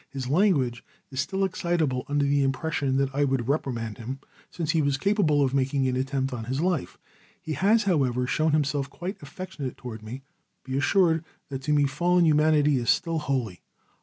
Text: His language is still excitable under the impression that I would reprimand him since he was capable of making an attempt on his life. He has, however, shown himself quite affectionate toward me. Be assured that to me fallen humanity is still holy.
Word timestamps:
His 0.09 0.27
language 0.27 0.83
is 1.11 1.19
still 1.19 1.43
excitable 1.43 2.05
under 2.07 2.25
the 2.25 2.41
impression 2.41 2.97
that 2.97 3.13
I 3.13 3.23
would 3.23 3.47
reprimand 3.47 3.99
him 3.99 4.17
since 4.49 4.71
he 4.71 4.81
was 4.81 4.97
capable 4.97 5.43
of 5.43 5.53
making 5.53 5.87
an 5.87 5.95
attempt 5.95 6.33
on 6.33 6.45
his 6.45 6.59
life. 6.59 6.97
He 7.39 7.53
has, 7.53 7.83
however, 7.83 8.25
shown 8.25 8.51
himself 8.51 8.89
quite 8.89 9.21
affectionate 9.21 9.77
toward 9.77 10.01
me. 10.01 10.23
Be 10.63 10.75
assured 10.75 11.23
that 11.49 11.61
to 11.61 11.71
me 11.71 11.85
fallen 11.85 12.25
humanity 12.25 12.77
is 12.77 12.89
still 12.89 13.19
holy. 13.19 13.61